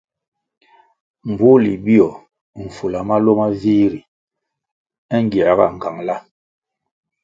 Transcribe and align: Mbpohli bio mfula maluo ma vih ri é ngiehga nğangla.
Mbpohli 1.29 1.73
bio 1.85 2.07
mfula 2.63 2.99
maluo 3.07 3.33
ma 3.39 3.47
vih 3.61 3.85
ri 3.91 3.99
é 5.13 5.17
ngiehga 5.23 5.65
nğangla. 5.75 6.15